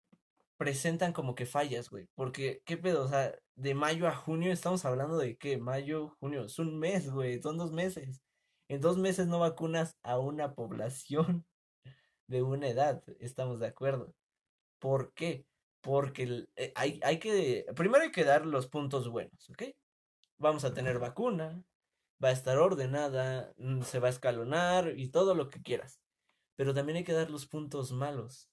presentan 0.58 1.14
como 1.14 1.36
que 1.36 1.46
fallas, 1.46 1.90
güey. 1.90 2.10
Porque, 2.16 2.62
¿qué 2.66 2.78
pedo? 2.78 3.06
O 3.06 3.08
sea, 3.08 3.34
de 3.56 3.76
mayo 3.76 4.08
a 4.08 4.16
junio 4.16 4.52
estamos 4.52 4.86
hablando 4.86 5.18
de 5.18 5.38
qué? 5.38 5.58
Mayo, 5.58 6.16
junio. 6.20 6.46
Es 6.46 6.60
un 6.60 6.80
mes, 6.80 7.10
güey. 7.10 7.42
Son 7.42 7.58
dos 7.58 7.72
meses. 7.72 8.22
En 8.68 8.82
dos 8.82 8.98
meses 8.98 9.28
no 9.28 9.40
vacunas 9.40 9.98
a 10.04 10.20
una 10.20 10.56
población 10.56 11.46
de 12.28 12.42
una 12.42 12.68
edad. 12.68 13.04
Estamos 13.20 13.60
de 13.60 13.68
acuerdo. 13.68 14.14
¿Por 14.80 15.14
qué? 15.14 15.46
Porque 15.82 16.48
eh, 16.56 16.72
hay, 16.76 17.00
hay 17.04 17.20
que. 17.20 17.66
Primero 17.76 18.04
hay 18.04 18.12
que 18.12 18.24
dar 18.24 18.46
los 18.46 18.68
puntos 18.68 19.10
buenos, 19.10 19.50
¿ok? 19.50 19.64
vamos 20.40 20.64
a 20.66 20.74
tener 20.74 21.00
vacuna, 21.00 21.64
va 22.24 22.30
a 22.30 22.32
estar 22.34 22.58
ordenada, 22.58 23.54
mm, 23.58 23.84
se 23.84 24.00
va 24.00 24.08
a 24.08 24.12
escalonar 24.12 24.98
y 24.98 25.10
todo 25.10 25.36
lo 25.36 25.50
que 25.50 25.62
quieras. 25.62 26.02
Pero 26.56 26.74
también 26.74 26.98
hay 26.98 27.04
que 27.04 27.14
dar 27.14 27.30
los 27.30 27.46
puntos 27.48 27.92
malos. 27.92 28.50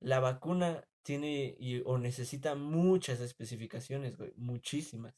La 0.00 0.20
vacuna 0.20 0.84
tiene 1.02 1.56
y, 1.58 1.82
o 1.86 1.98
necesita 1.98 2.54
muchas 2.54 3.20
especificaciones, 3.20 4.16
güey, 4.18 4.32
muchísimas. 4.36 5.14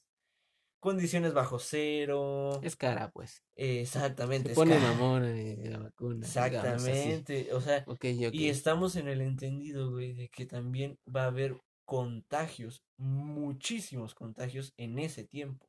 Condiciones 0.82 1.32
bajo 1.32 1.60
cero. 1.60 2.60
Es 2.60 2.74
cara, 2.74 3.12
pues. 3.12 3.44
Exactamente. 3.54 4.48
Se 4.48 4.54
pone 4.56 4.76
mamón 4.80 5.24
eh, 5.24 5.68
la 5.70 5.78
vacuna. 5.78 6.26
Exactamente. 6.26 7.52
O 7.52 7.60
sea, 7.60 7.84
y 8.32 8.48
estamos 8.48 8.96
en 8.96 9.06
el 9.06 9.20
entendido, 9.20 9.92
güey, 9.92 10.12
de 10.12 10.28
que 10.28 10.44
también 10.44 10.98
va 11.06 11.22
a 11.22 11.26
haber 11.28 11.56
contagios, 11.84 12.82
muchísimos 12.96 14.16
contagios 14.16 14.74
en 14.76 14.98
ese 14.98 15.22
tiempo. 15.22 15.68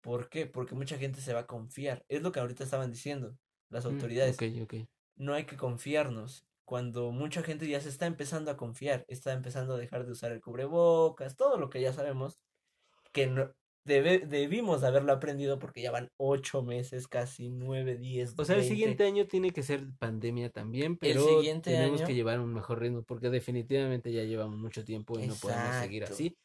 ¿Por 0.00 0.28
qué? 0.28 0.46
Porque 0.46 0.74
mucha 0.74 0.98
gente 0.98 1.20
se 1.20 1.34
va 1.34 1.40
a 1.40 1.46
confiar. 1.46 2.04
Es 2.08 2.22
lo 2.22 2.32
que 2.32 2.40
ahorita 2.40 2.64
estaban 2.64 2.90
diciendo 2.90 3.38
las 3.70 3.84
Mm, 3.84 3.88
autoridades. 3.90 4.34
Ok, 4.34 4.42
ok. 4.62 4.74
No 5.14 5.34
hay 5.34 5.44
que 5.44 5.56
confiarnos. 5.56 6.44
Cuando 6.64 7.12
mucha 7.12 7.44
gente 7.44 7.68
ya 7.68 7.80
se 7.80 7.90
está 7.90 8.06
empezando 8.06 8.50
a 8.50 8.56
confiar, 8.56 9.04
está 9.06 9.32
empezando 9.34 9.74
a 9.74 9.78
dejar 9.78 10.04
de 10.04 10.10
usar 10.10 10.32
el 10.32 10.40
cubrebocas, 10.40 11.36
todo 11.36 11.58
lo 11.58 11.70
que 11.70 11.80
ya 11.80 11.92
sabemos, 11.92 12.40
que 13.12 13.26
no, 13.28 13.52
debe- 13.84 14.20
debimos 14.26 14.80
de 14.80 14.86
haberlo 14.88 15.12
aprendido 15.12 15.58
porque 15.58 15.82
ya 15.82 15.90
van 15.90 16.10
ocho 16.16 16.62
meses, 16.62 17.08
casi 17.08 17.50
nueve, 17.50 17.96
diez, 17.96 18.34
O 18.36 18.44
sea, 18.44 18.54
el 18.56 18.60
20. 18.62 18.74
siguiente 18.74 19.04
año 19.04 19.26
tiene 19.26 19.50
que 19.50 19.62
ser 19.62 19.86
pandemia 19.98 20.50
también, 20.50 20.96
pero 20.96 21.24
tenemos 21.62 22.00
año- 22.00 22.06
que 22.06 22.14
llevar 22.14 22.40
un 22.40 22.52
mejor 22.52 22.80
ritmo 22.80 23.02
porque 23.02 23.30
definitivamente 23.30 24.12
ya 24.12 24.22
llevamos 24.24 24.58
mucho 24.58 24.84
tiempo 24.84 25.18
y 25.18 25.26
no 25.26 25.34
podemos 25.34 25.74
seguir 25.82 26.04
así. 26.04 26.36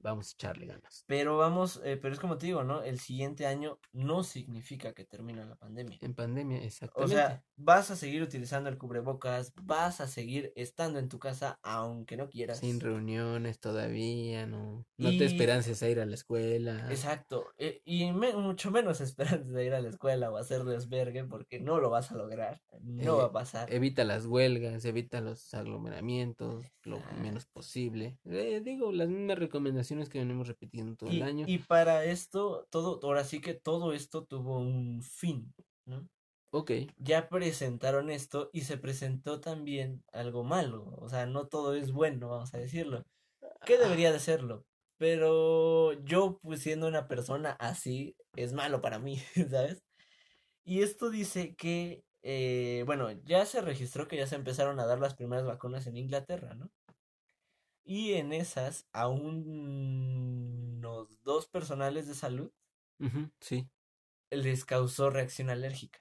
Vamos 0.00 0.30
a 0.30 0.32
echarle 0.34 0.66
ganas. 0.66 1.04
Pero 1.06 1.36
vamos, 1.36 1.80
eh, 1.84 1.96
pero 1.96 2.12
es 2.12 2.18
como 2.18 2.36
te 2.36 2.46
digo, 2.46 2.64
¿no? 2.64 2.82
El 2.82 2.98
siguiente 2.98 3.46
año 3.46 3.78
no 3.92 4.24
significa 4.24 4.92
que 4.94 5.04
termina 5.04 5.44
la 5.46 5.54
pandemia. 5.54 5.96
En 6.00 6.14
pandemia, 6.14 6.58
O 6.58 6.62
exactamente. 6.62 7.14
sea, 7.14 7.44
vas 7.56 7.92
a 7.92 7.96
seguir 7.96 8.20
utilizando 8.20 8.68
el 8.68 8.78
cubrebocas, 8.78 9.52
vas 9.62 10.00
a 10.00 10.08
seguir 10.08 10.52
estando 10.56 10.98
en 10.98 11.08
tu 11.08 11.20
casa 11.20 11.60
aunque 11.62 12.16
no 12.16 12.28
quieras. 12.28 12.58
Sin 12.58 12.80
reuniones 12.80 13.60
todavía, 13.60 14.44
no. 14.46 14.84
No 14.98 15.10
te 15.10 15.24
esperances 15.24 15.80
a 15.84 15.88
ir 15.88 16.00
a 16.00 16.06
la 16.06 16.14
escuela. 16.16 16.88
Exacto. 16.90 17.46
eh, 17.58 17.80
y 17.84 18.10
me- 18.12 18.34
mucho 18.34 18.72
menos 18.72 19.00
esperanza 19.44 19.52
de 19.52 19.64
ir 19.64 19.72
a 19.74 19.80
la 19.80 19.88
escuela 19.90 20.32
o 20.32 20.36
hacer 20.36 20.64
desvergue 20.64 21.24
porque 21.24 21.60
no 21.60 21.78
lo 21.78 21.90
vas 21.90 22.10
a 22.10 22.16
lograr. 22.16 22.60
No 22.80 23.18
va 23.18 23.22
Eh, 23.24 23.26
a 23.26 23.32
pasar. 23.32 23.72
Evita 23.72 24.02
las 24.02 24.26
huelgas, 24.26 24.84
evita 24.84 25.20
los 25.20 25.54
aglomeramientos 25.54 26.64
lo 26.82 27.00
menos 27.22 27.46
posible. 27.46 28.18
Eh, 28.24 28.60
digo, 28.64 28.90
las 28.90 29.08
mismas 29.08 29.38
recomendaciones 29.42 30.08
que 30.08 30.18
venimos 30.18 30.48
repitiendo 30.48 30.96
todo 30.96 31.10
Y, 31.10 31.16
el 31.16 31.22
año. 31.22 31.44
y 31.46 31.58
para 31.58 32.04
esto, 32.04 32.66
todo, 32.70 33.00
ahora 33.02 33.24
sí 33.24 33.40
que 33.40 33.54
todo 33.54 33.92
esto 33.92 34.24
tuvo 34.24 34.58
un 34.58 35.02
fin, 35.02 35.52
¿no? 35.86 36.08
Ok, 36.54 36.70
Ya 36.98 37.28
presentaron 37.28 38.10
esto 38.10 38.50
y 38.52 38.62
se 38.62 38.76
presentó 38.76 39.40
también 39.40 40.02
algo 40.12 40.44
malo. 40.44 40.84
O 40.98 41.08
sea, 41.08 41.26
no 41.26 41.46
todo 41.48 41.74
es 41.74 41.92
bueno, 41.92 42.28
vamos 42.28 42.52
a 42.54 42.58
decirlo. 42.58 43.04
¿Qué 43.64 43.78
debería 43.78 44.12
de 44.12 44.20
serlo? 44.20 44.64
Pero 44.98 45.92
yo, 46.04 46.38
pues 46.42 46.60
siendo 46.60 46.86
una 46.86 47.08
persona 47.08 47.52
así, 47.58 48.14
es 48.36 48.52
malo 48.52 48.80
para 48.80 48.98
mí, 48.98 49.16
¿sabes? 49.50 49.82
Y 50.64 50.82
esto 50.82 51.10
dice 51.10 51.54
que, 51.56 52.04
eh, 52.22 52.84
bueno, 52.86 53.10
ya 53.24 53.44
se 53.46 53.60
registró 53.62 54.06
que 54.06 54.16
ya 54.16 54.26
se 54.26 54.36
empezaron 54.36 54.78
a 54.78 54.86
dar 54.86 55.00
las 55.00 55.14
primeras 55.14 55.44
vacunas 55.46 55.86
en 55.86 55.96
Inglaterra, 55.96 56.54
¿no? 56.54 56.70
Y 57.84 58.14
en 58.14 58.32
esas, 58.32 58.86
a 58.92 59.08
unos 59.08 60.02
dos 61.22 61.46
personales 61.46 62.06
de 62.06 62.14
salud 62.14 62.52
sí. 63.40 63.68
les 64.30 64.64
causó 64.64 65.10
reacción 65.10 65.50
alérgica. 65.50 66.00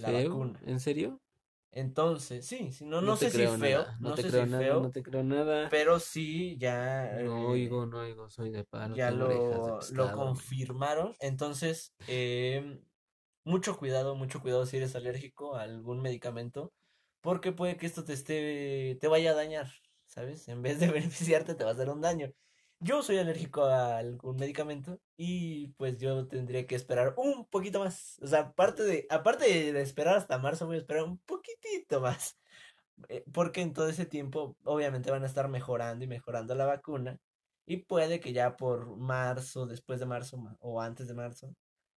La 0.00 0.10
¿Feo? 0.10 0.30
vacuna. 0.30 0.60
¿En 0.66 0.80
serio? 0.80 1.20
Entonces, 1.72 2.44
sí, 2.46 2.72
sí, 2.72 2.84
no, 2.84 3.00
no, 3.00 3.16
sé 3.16 3.30
si 3.30 3.46
feo, 3.46 3.86
no, 4.00 4.14
te 4.16 4.22
sé 4.22 4.30
creo 4.30 4.44
si 4.44 4.50
nada, 4.50 4.64
feo, 4.64 4.80
no 4.80 4.90
te 4.90 5.02
creo 5.04 5.22
nada. 5.22 5.68
pero 5.70 6.00
sí 6.00 6.56
ya 6.58 7.20
No 7.22 7.36
eh, 7.36 7.46
oigo, 7.46 7.86
no 7.86 7.98
oigo, 7.98 8.28
soy 8.28 8.50
de 8.50 8.64
palo, 8.64 8.96
ya 8.96 9.12
de 9.12 9.16
lo, 9.16 9.80
lo 9.92 10.12
confirmaron. 10.12 11.14
Entonces, 11.20 11.94
em, 12.08 12.82
mucho 13.44 13.76
cuidado, 13.76 14.16
mucho 14.16 14.40
cuidado 14.40 14.66
si 14.66 14.78
eres 14.78 14.96
alérgico 14.96 15.54
a 15.54 15.62
algún 15.62 16.02
medicamento, 16.02 16.72
porque 17.20 17.52
puede 17.52 17.76
que 17.76 17.86
esto 17.86 18.02
te 18.04 18.14
esté, 18.14 18.98
te 19.00 19.06
vaya 19.06 19.30
a 19.30 19.34
dañar, 19.34 19.70
¿sabes? 20.10 20.48
En 20.48 20.62
vez 20.62 20.80
de 20.80 20.88
beneficiarte, 20.92 21.56
te 21.56 21.64
va 21.64 21.70
a 21.72 21.74
hacer 21.74 21.90
un 21.90 22.02
daño. 22.02 22.32
Yo 22.80 23.02
soy 23.02 23.18
alérgico 23.18 23.64
a 23.64 23.98
algún 23.98 24.36
medicamento 24.36 25.00
y 25.16 25.68
pues 25.78 25.98
yo 25.98 26.28
tendría 26.28 26.66
que 26.66 26.76
esperar 26.76 27.14
un 27.18 27.46
poquito 27.46 27.80
más. 27.80 28.18
O 28.22 28.28
sea, 28.28 28.40
aparte 28.40 28.84
de, 28.84 29.06
aparte 29.10 29.46
de 29.72 29.82
esperar 29.82 30.16
hasta 30.18 30.38
marzo, 30.38 30.66
voy 30.66 30.76
a 30.76 30.80
esperar 30.80 31.04
un 31.04 31.18
poquitito 31.20 32.00
más. 32.02 32.38
Eh, 33.08 33.24
Porque 33.32 33.60
en 33.62 33.72
todo 33.72 33.88
ese 33.88 34.06
tiempo, 34.06 34.56
obviamente, 34.64 35.10
van 35.10 35.22
a 35.22 35.26
estar 35.26 35.48
mejorando 35.48 36.04
y 36.04 36.08
mejorando 36.08 36.54
la 36.54 36.66
vacuna. 36.66 37.18
Y 37.66 37.78
puede 37.78 38.20
que 38.20 38.32
ya 38.32 38.56
por 38.56 38.96
marzo, 38.96 39.66
después 39.66 40.00
de 40.00 40.06
marzo 40.06 40.38
ma- 40.38 40.56
o 40.60 40.80
antes 40.80 41.08
de 41.08 41.14
marzo, 41.14 41.54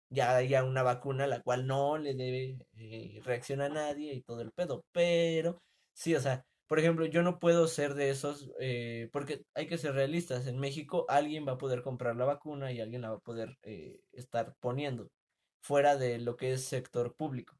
ya 0.09 0.35
haya 0.37 0.63
una 0.65 0.83
vacuna 0.83 1.27
la 1.27 1.41
cual 1.41 1.67
no 1.67 1.97
le 1.97 2.15
debe 2.15 2.57
eh, 2.77 3.21
reacción 3.25 3.61
a 3.61 3.69
nadie 3.69 4.13
y 4.15 4.21
todo 4.23 4.41
el 4.41 4.51
pedo. 4.53 4.85
Pero, 4.93 5.61
sí, 5.93 6.15
o 6.15 6.21
sea, 6.21 6.45
por 6.71 6.79
ejemplo, 6.79 7.05
yo 7.05 7.21
no 7.21 7.37
puedo 7.37 7.67
ser 7.67 7.95
de 7.95 8.11
esos, 8.11 8.49
eh, 8.61 9.09
porque 9.11 9.45
hay 9.55 9.67
que 9.67 9.77
ser 9.77 9.93
realistas. 9.93 10.47
En 10.47 10.57
México 10.57 11.05
alguien 11.09 11.45
va 11.45 11.51
a 11.53 11.57
poder 11.57 11.81
comprar 11.81 12.15
la 12.15 12.23
vacuna 12.23 12.71
y 12.71 12.79
alguien 12.79 13.01
la 13.01 13.09
va 13.09 13.17
a 13.17 13.19
poder 13.19 13.57
eh, 13.63 13.99
estar 14.13 14.55
poniendo 14.61 15.11
fuera 15.59 15.97
de 15.97 16.17
lo 16.19 16.37
que 16.37 16.53
es 16.53 16.63
sector 16.63 17.13
público. 17.17 17.59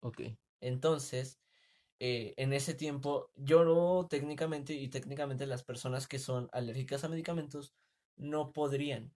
Ok, 0.00 0.20
Entonces, 0.60 1.40
eh, 2.00 2.34
en 2.36 2.52
ese 2.52 2.74
tiempo, 2.74 3.30
yo 3.34 3.64
no 3.64 4.06
técnicamente, 4.10 4.74
y 4.74 4.88
técnicamente 4.88 5.46
las 5.46 5.64
personas 5.64 6.06
que 6.06 6.18
son 6.18 6.50
alérgicas 6.52 7.02
a 7.02 7.08
medicamentos 7.08 7.72
no 8.16 8.52
podrían. 8.52 9.14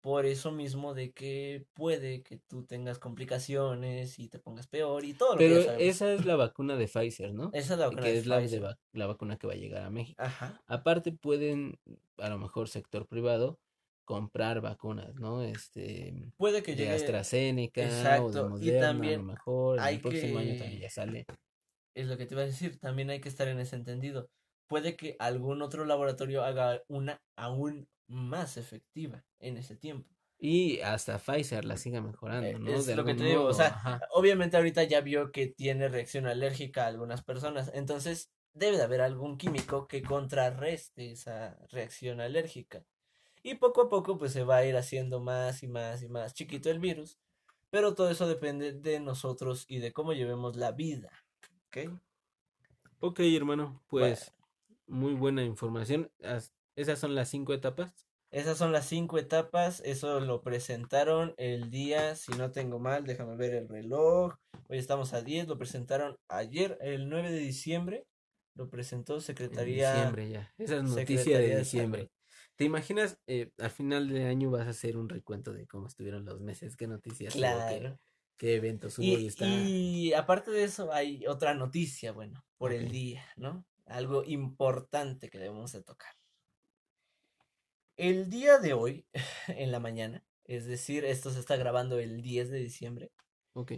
Por 0.00 0.26
eso 0.26 0.52
mismo 0.52 0.94
de 0.94 1.12
que 1.12 1.66
puede 1.74 2.22
que 2.22 2.38
tú 2.38 2.64
tengas 2.64 2.98
complicaciones 2.98 4.18
y 4.18 4.28
te 4.28 4.38
pongas 4.38 4.66
peor 4.68 5.04
y 5.04 5.12
todo 5.12 5.34
lo 5.34 5.38
que 5.38 5.44
pero 5.48 5.56
ya 5.60 5.66
sabemos. 5.66 5.82
esa 5.88 6.12
es 6.12 6.24
la 6.24 6.36
vacuna 6.36 6.76
de 6.76 6.86
Pfizer, 6.86 7.34
¿no? 7.34 7.50
Esa 7.52 7.74
es 7.74 7.80
la 7.80 7.86
vacuna 7.86 8.02
que 8.02 8.12
de 8.12 8.18
es 8.18 8.26
la, 8.26 8.36
de 8.36 8.42
Pfizer. 8.42 8.64
va- 8.64 8.78
la 8.92 9.06
vacuna 9.06 9.36
que 9.38 9.46
va 9.48 9.52
a 9.54 9.56
llegar 9.56 9.82
a 9.82 9.90
México. 9.90 10.22
Ajá. 10.22 10.60
Aparte 10.68 11.12
pueden, 11.12 11.78
a 12.18 12.28
lo 12.28 12.38
mejor 12.38 12.68
sector 12.68 13.06
privado, 13.08 13.58
comprar 14.04 14.60
vacunas, 14.60 15.14
¿no? 15.16 15.42
Este, 15.42 16.14
Puede 16.36 16.62
que 16.62 16.72
de 16.72 16.78
llegue, 16.78 16.94
AstraZeneca 16.94 17.80
o 17.80 17.84
de 17.84 17.88
Exacto, 17.88 18.46
y 18.46 18.50
Moderna, 18.50 18.78
a 18.78 18.80
también 18.92 19.18
lo 19.20 19.24
mejor, 19.24 19.80
hay 19.80 19.96
el 19.96 20.00
próximo 20.00 20.38
año 20.38 20.52
que- 20.52 20.58
también 20.58 20.80
ya 20.82 20.90
sale. 20.90 21.26
es 21.94 22.06
lo 22.06 22.16
que 22.16 22.26
te 22.26 22.34
iba 22.34 22.42
a 22.42 22.46
decir, 22.46 22.78
también 22.78 23.10
hay 23.10 23.20
que 23.20 23.28
estar 23.28 23.48
en 23.48 23.58
ese 23.58 23.74
entendido. 23.76 24.28
Puede 24.68 24.96
que 24.96 25.16
algún 25.18 25.62
otro 25.62 25.84
laboratorio 25.84 26.44
haga 26.44 26.82
una 26.88 27.20
aún 27.36 27.88
más 28.08 28.56
efectiva 28.56 29.24
en 29.38 29.56
ese 29.56 29.76
tiempo. 29.76 30.14
Y 30.40 30.80
hasta 30.80 31.18
Pfizer 31.18 31.64
la 31.64 31.76
siga 31.76 32.00
mejorando, 32.00 32.48
Eh, 32.48 32.58
¿no? 32.58 32.78
es 32.78 32.86
De 32.86 32.94
lo 32.96 33.04
que 33.04 33.14
te 33.14 33.24
digo, 33.24 33.44
o 33.44 33.52
sea, 33.52 33.66
ajá. 33.68 34.00
Obviamente 34.12 34.56
ahorita 34.56 34.84
ya 34.84 35.00
vio 35.00 35.32
que 35.32 35.48
tiene 35.48 35.88
reacción 35.88 36.26
alérgica 36.26 36.84
a 36.84 36.88
algunas 36.88 37.22
personas, 37.22 37.70
entonces 37.74 38.30
debe 38.52 38.76
de 38.76 38.82
haber 38.84 39.00
algún 39.00 39.36
químico 39.38 39.86
que 39.88 40.02
contrarreste 40.02 41.10
esa 41.12 41.58
reacción 41.70 42.20
alérgica. 42.20 42.84
Y 43.42 43.56
poco 43.56 43.82
a 43.82 43.88
poco 43.88 44.18
pues 44.18 44.32
se 44.32 44.44
va 44.44 44.58
a 44.58 44.66
ir 44.66 44.76
haciendo 44.76 45.20
más 45.20 45.62
y 45.62 45.68
más 45.68 46.02
y 46.02 46.08
más 46.08 46.34
chiquito 46.34 46.70
el 46.70 46.80
virus, 46.80 47.18
pero 47.70 47.94
todo 47.94 48.10
eso 48.10 48.28
depende 48.28 48.72
de 48.72 49.00
nosotros 49.00 49.64
y 49.68 49.78
de 49.80 49.92
cómo 49.92 50.12
llevemos 50.14 50.56
la 50.56 50.72
vida, 50.72 51.10
¿ok? 51.68 52.00
Ok, 53.00 53.20
hermano, 53.20 53.82
pues 53.88 54.32
muy 54.86 55.14
buena 55.14 55.42
información. 55.44 56.10
As- 56.22 56.52
Esas 56.78 57.00
son 57.00 57.16
las 57.16 57.28
cinco 57.28 57.54
etapas. 57.54 57.92
Esas 58.30 58.56
son 58.56 58.70
las 58.70 58.86
cinco 58.86 59.18
etapas, 59.18 59.82
eso 59.84 60.20
lo 60.20 60.42
presentaron 60.42 61.34
el 61.36 61.70
día, 61.70 62.14
si 62.14 62.30
no 62.32 62.52
tengo 62.52 62.78
mal, 62.78 63.04
déjame 63.04 63.34
ver 63.34 63.54
el 63.54 63.68
reloj, 63.68 64.34
hoy 64.68 64.78
estamos 64.78 65.12
a 65.12 65.22
10, 65.22 65.48
lo 65.48 65.58
presentaron 65.58 66.18
ayer, 66.28 66.78
el 66.80 67.08
9 67.08 67.32
de 67.32 67.38
diciembre, 67.40 68.06
lo 68.54 68.70
presentó 68.70 69.16
En 69.16 69.22
Secretaría... 69.22 69.92
diciembre 69.92 70.28
ya. 70.28 70.54
Esa 70.56 70.76
es 70.76 70.82
noticia 70.84 71.18
Secretaría 71.18 71.48
de 71.48 71.58
diciembre. 71.58 72.10
¿Te 72.54 72.64
imaginas, 72.64 73.18
eh, 73.26 73.50
al 73.58 73.70
final 73.70 74.08
de 74.08 74.26
año 74.26 74.50
vas 74.52 74.68
a 74.68 74.70
hacer 74.70 74.96
un 74.98 75.08
recuento 75.08 75.52
de 75.52 75.66
cómo 75.66 75.88
estuvieron 75.88 76.24
los 76.24 76.40
meses, 76.40 76.76
qué 76.76 76.86
noticias 76.86 77.34
hubo, 77.34 77.40
qué, 77.42 77.78
Claro. 77.80 77.98
qué 78.36 78.54
eventos 78.54 78.98
hubo 79.00 79.04
y, 79.04 79.14
Y, 79.14 79.26
está. 79.26 79.46
y 79.48 80.12
aparte 80.12 80.52
de 80.52 80.62
eso 80.62 80.92
hay 80.92 81.26
otra 81.26 81.54
noticia, 81.54 82.12
bueno, 82.12 82.44
por 82.56 82.72
el 82.72 82.88
día, 82.92 83.24
¿no? 83.36 83.64
Algo 83.86 84.22
importante 84.22 85.28
que 85.28 85.38
debemos 85.38 85.72
de 85.72 85.82
tocar. 85.82 86.12
El 87.98 88.30
día 88.30 88.58
de 88.58 88.74
hoy, 88.74 89.04
en 89.48 89.72
la 89.72 89.80
mañana, 89.80 90.24
es 90.44 90.66
decir, 90.66 91.04
esto 91.04 91.30
se 91.30 91.40
está 91.40 91.56
grabando 91.56 91.98
el 91.98 92.22
10 92.22 92.48
de 92.48 92.58
diciembre, 92.60 93.10
Ok, 93.54 93.72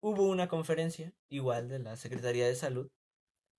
hubo 0.00 0.28
una 0.28 0.48
conferencia, 0.48 1.12
igual 1.28 1.68
de 1.68 1.78
la 1.78 1.96
Secretaría 1.96 2.46
de 2.46 2.54
Salud, 2.54 2.90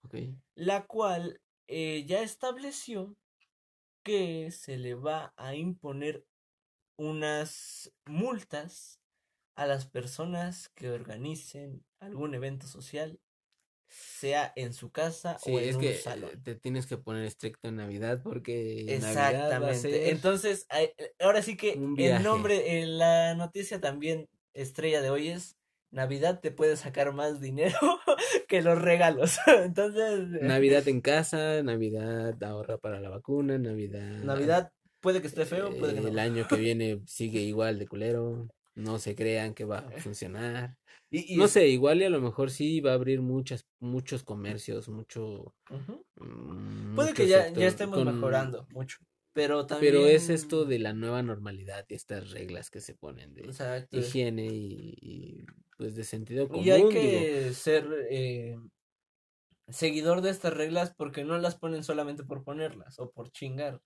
ok. 0.04 0.16
la 0.56 0.88
cual 0.88 1.40
eh, 1.68 2.04
ya 2.08 2.24
estableció 2.24 3.16
que 4.04 4.50
se 4.50 4.78
le 4.78 4.96
va 4.96 5.34
a 5.38 5.54
imponer 5.54 6.26
unas 6.98 7.94
multas 8.08 9.00
a 9.56 9.68
las 9.68 9.86
personas 9.86 10.70
que 10.70 10.90
organicen 10.90 11.86
algún 12.00 12.34
evento 12.34 12.66
social, 12.66 13.20
sea 13.88 14.52
en 14.56 14.74
su 14.74 14.92
casa 14.92 15.38
Sí, 15.40 15.52
o 15.54 15.60
en 15.60 15.70
es 15.70 15.76
un 15.76 15.82
que 15.82 15.94
salón. 15.94 16.32
te 16.44 16.56
tienes 16.56 16.86
que 16.88 16.98
poner 16.98 17.26
estricto 17.26 17.68
en 17.68 17.76
Navidad 17.78 18.22
porque 18.24 18.98
Navidad 19.00 19.62
va 19.62 19.70
a 19.70 19.74
Exactamente. 19.74 19.76
ser 19.76 20.10
Entonces, 20.10 20.66
eh, 20.76 20.94
ahora 21.20 21.42
sí 21.42 21.58
que 21.58 21.74
el 21.98 22.24
nombre, 22.24 22.82
eh, 22.82 22.86
la 22.86 23.36
noticia 23.36 23.80
también 23.80 24.30
estrella 24.54 25.02
de 25.02 25.10
hoy 25.10 25.30
es 25.30 25.58
Navidad 25.92 26.40
te 26.42 26.52
puede 26.52 26.76
sacar 26.78 27.14
más 27.14 27.40
dinero 27.40 27.78
que 28.48 28.62
los 28.62 28.82
regalos. 28.82 29.38
Entonces, 29.48 30.28
eh, 30.42 30.46
Navidad 30.46 30.88
en 30.88 31.02
casa, 31.02 31.62
Navidad 31.64 32.42
ahorra 32.44 32.78
para 32.78 33.00
la 33.00 33.10
vacuna, 33.10 33.58
Navidad. 33.58 34.24
Navidad 34.24 34.72
puede 35.00 35.22
que 35.22 35.28
esté 35.28 35.46
feo, 35.46 35.70
puede 35.78 35.94
que 35.94 36.00
eh, 36.00 36.02
no. 36.02 36.08
El 36.10 36.20
año 36.20 36.48
que 36.48 36.56
viene 36.58 37.02
sigue 37.06 37.40
igual 37.42 37.80
de 37.80 37.88
culero. 37.88 38.48
No 38.76 39.00
se 39.00 39.16
crean 39.16 39.54
que 39.54 39.64
va 39.66 39.80
a 39.80 39.92
funcionar. 39.92 40.78
Y, 41.10 41.34
y 41.34 41.38
No 41.38 41.48
sé, 41.48 41.68
igual 41.70 42.02
y 42.02 42.04
a 42.04 42.10
lo 42.10 42.20
mejor 42.20 42.52
sí 42.52 42.82
va 42.82 42.92
a 42.92 42.96
abrir 42.96 43.22
muchas, 43.22 43.66
muchos 43.80 44.24
comercios, 44.24 44.90
mucho. 44.90 45.56
Mm, 46.18 46.96
Puede 46.96 47.14
que 47.14 47.28
ya, 47.28 47.50
ya 47.54 47.68
estemos 47.68 47.98
con- 47.98 48.14
mejorando 48.14 48.68
mucho. 48.72 48.98
Pero 49.34 49.66
también. 49.66 49.94
Pero 49.94 50.08
es 50.08 50.30
esto 50.30 50.66
de 50.66 50.80
la 50.80 50.94
nueva 50.94 51.22
normalidad 51.22 51.86
y 51.90 51.96
estas 51.96 52.32
reglas 52.32 52.70
que 52.70 52.80
se 52.82 52.96
ponen 52.96 53.34
de 53.34 53.44
Exacto. 53.44 53.98
higiene 53.98 54.48
y, 54.48 54.94
y, 55.02 55.46
pues 55.78 55.96
de 55.96 56.04
sentido 56.04 56.48
común. 56.48 56.66
Y 56.66 56.72
hay 56.72 56.84
digo. 56.84 56.90
que 56.92 57.54
ser 57.54 57.86
eh, 58.10 58.58
seguidor 59.68 60.22
de 60.22 60.30
estas 60.30 60.54
reglas 60.54 60.94
porque 60.96 61.24
no 61.24 61.38
las 61.38 61.56
ponen 61.56 61.84
solamente 61.84 62.24
por 62.24 62.44
ponerlas 62.44 63.00
o 63.00 63.12
por 63.12 63.32
chingar. 63.32 63.82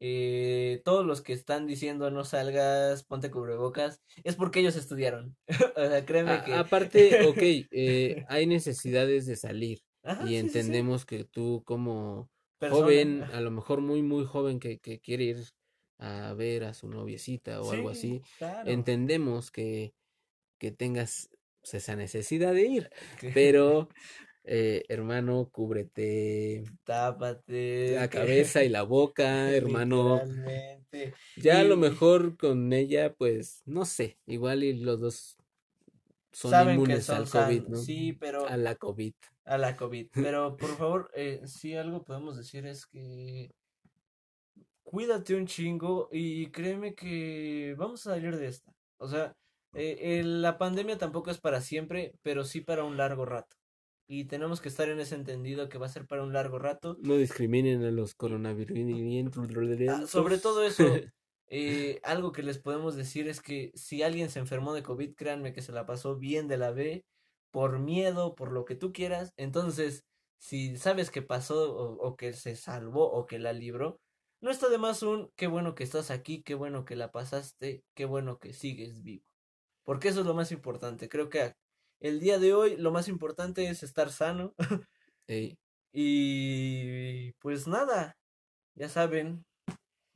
Eh, 0.00 0.82
todos 0.84 1.06
los 1.06 1.22
que 1.22 1.32
están 1.32 1.66
diciendo 1.66 2.10
no 2.10 2.24
salgas, 2.24 3.04
ponte 3.04 3.30
cubrebocas, 3.30 4.02
es 4.24 4.36
porque 4.36 4.60
ellos 4.60 4.76
estudiaron. 4.76 5.36
o 5.76 5.80
sea, 5.88 6.04
créeme 6.06 6.42
A- 6.42 6.42
que. 6.42 6.60
aparte, 6.60 7.18
ok, 7.20 7.42
eh, 7.70 8.22
hay 8.28 8.46
necesidades 8.46 9.26
de 9.26 9.36
salir 9.36 9.78
Ajá, 10.02 10.24
y 10.24 10.34
sí, 10.34 10.48
sí, 10.48 10.60
sí. 10.60 10.72
entendemos 10.72 11.04
que 11.06 11.24
tú 11.24 11.62
como 11.64 12.30
Persona. 12.58 13.02
joven, 13.02 13.22
a 13.30 13.40
lo 13.40 13.50
mejor 13.50 13.80
muy, 13.80 14.02
muy 14.02 14.24
joven 14.24 14.58
que, 14.60 14.78
que 14.80 14.98
quiere 15.00 15.24
ir 15.24 15.44
a 15.98 16.32
ver 16.34 16.64
a 16.64 16.74
su 16.74 16.88
noviecita 16.88 17.62
o 17.62 17.70
algo 17.70 17.88
Sí, 17.88 17.90
así, 17.90 18.22
claro. 18.38 18.72
entendemos 18.74 19.50
que, 19.50 19.94
que 20.58 20.72
tengas 20.72 21.30
pues, 21.62 21.74
esa 21.74 21.96
necesidad 21.96 22.54
de 22.54 22.66
ir, 22.68 22.90
pero 23.32 23.88
eh, 24.48 24.84
hermano, 24.88 25.48
cúbrete 25.50 26.62
Tápate. 26.84 27.96
la 27.96 28.08
que- 28.08 28.18
cabeza 28.18 28.62
y 28.62 28.68
la 28.68 28.82
boca, 28.82 29.50
hermano. 29.50 30.20
Ya 31.36 31.60
a 31.60 31.64
lo 31.64 31.76
mejor 31.76 32.36
con 32.36 32.72
ella, 32.72 33.12
pues, 33.14 33.62
no 33.66 33.84
sé, 33.84 34.18
igual 34.26 34.62
y 34.62 34.72
los 34.74 35.00
dos 35.00 35.36
son 36.32 36.50
Saben 36.52 36.68
que 36.68 36.74
inmunes 36.82 37.04
son 37.06 37.16
al 37.16 37.28
COVID, 37.28 37.62
¿no? 37.68 37.76
sí, 37.78 38.12
pero- 38.12 38.46
A 38.46 38.56
la 38.56 38.74
COVID. 38.76 39.14
a 39.44 39.58
la 39.58 39.76
COVID. 39.76 40.08
Pero 40.12 40.56
por 40.56 40.76
favor, 40.76 41.10
eh, 41.14 41.40
si 41.46 41.74
algo 41.76 42.02
podemos 42.04 42.36
decir 42.36 42.66
es 42.66 42.86
que 42.86 43.50
cuídate 44.82 45.34
un 45.34 45.46
chingo 45.46 46.08
y 46.12 46.46
créeme 46.50 46.94
que 46.94 47.74
vamos 47.78 48.06
a 48.06 48.14
salir 48.14 48.36
de 48.36 48.46
esta. 48.48 48.72
O 48.98 49.08
sea, 49.08 49.34
eh, 49.74 49.96
eh, 50.00 50.22
la 50.24 50.56
pandemia 50.58 50.98
tampoco 50.98 51.30
es 51.30 51.38
para 51.38 51.60
siempre, 51.60 52.14
pero 52.22 52.44
sí 52.44 52.60
para 52.60 52.84
un 52.84 52.96
largo 52.96 53.24
rato. 53.24 53.56
Y 54.08 54.26
tenemos 54.26 54.60
que 54.60 54.68
estar 54.68 54.88
en 54.88 55.00
ese 55.00 55.16
entendido 55.16 55.68
que 55.68 55.78
va 55.78 55.86
a 55.86 55.90
ser 55.90 56.06
para 56.06 56.22
un 56.22 56.32
largo 56.32 56.58
rato. 56.58 56.96
No 57.02 57.16
discriminen 57.16 57.84
a 57.84 57.90
los 57.90 58.14
coronavirus. 58.14 58.78
Ah, 59.88 60.06
sobre 60.06 60.38
todo 60.38 60.64
eso, 60.64 60.84
eh, 61.48 62.00
algo 62.04 62.32
que 62.32 62.42
les 62.42 62.58
podemos 62.58 62.94
decir 62.94 63.28
es 63.28 63.40
que 63.40 63.72
si 63.74 64.02
alguien 64.02 64.30
se 64.30 64.38
enfermó 64.38 64.74
de 64.74 64.82
COVID, 64.82 65.14
créanme 65.14 65.52
que 65.52 65.62
se 65.62 65.72
la 65.72 65.86
pasó 65.86 66.16
bien 66.16 66.46
de 66.46 66.56
la 66.56 66.70
B, 66.70 67.04
por 67.50 67.78
miedo, 67.80 68.34
por 68.34 68.52
lo 68.52 68.64
que 68.64 68.76
tú 68.76 68.92
quieras. 68.92 69.32
Entonces, 69.36 70.04
si 70.38 70.76
sabes 70.76 71.10
que 71.10 71.22
pasó 71.22 71.74
o, 71.74 71.94
o 72.06 72.16
que 72.16 72.32
se 72.32 72.54
salvó 72.54 73.10
o 73.10 73.26
que 73.26 73.38
la 73.38 73.52
libró, 73.52 73.98
no 74.40 74.50
está 74.50 74.68
de 74.68 74.78
más 74.78 75.02
un 75.02 75.30
qué 75.36 75.46
bueno 75.46 75.74
que 75.74 75.82
estás 75.82 76.10
aquí, 76.10 76.42
qué 76.42 76.54
bueno 76.54 76.84
que 76.84 76.94
la 76.94 77.10
pasaste, 77.10 77.82
qué 77.94 78.04
bueno 78.04 78.38
que 78.38 78.52
sigues 78.52 79.02
vivo. 79.02 79.24
Porque 79.84 80.08
eso 80.08 80.20
es 80.20 80.26
lo 80.26 80.34
más 80.34 80.52
importante. 80.52 81.08
Creo 81.08 81.28
que 81.28 81.54
el 82.00 82.20
día 82.20 82.38
de 82.38 82.54
hoy 82.54 82.76
lo 82.76 82.90
más 82.90 83.08
importante 83.08 83.68
es 83.68 83.82
estar 83.82 84.10
sano. 84.10 84.54
Ey, 85.26 85.58
y 85.92 87.32
pues 87.34 87.66
nada, 87.66 88.16
ya 88.74 88.88
saben, 88.88 89.44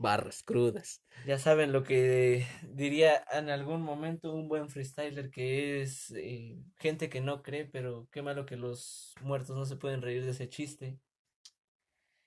barras 0.01 0.43
crudas. 0.43 1.03
Ya 1.27 1.39
saben 1.39 1.73
lo 1.73 1.83
que 1.85 2.47
diría 2.73 3.23
en 3.33 3.51
algún 3.51 3.83
momento 3.83 4.33
un 4.33 4.49
buen 4.49 4.71
freestyler 4.71 5.31
que 5.31 5.83
es 5.83 6.11
eh, 6.13 6.59
gente 6.79 7.11
que 7.11 7.21
no 7.21 7.43
cree, 7.43 7.67
pero 7.67 8.09
qué 8.11 8.23
malo 8.23 8.47
que 8.47 8.57
los 8.57 9.15
muertos 9.21 9.57
no 9.57 9.67
se 9.67 9.77
pueden 9.77 10.01
reír 10.01 10.25
de 10.25 10.31
ese 10.31 10.49
chiste. 10.49 10.99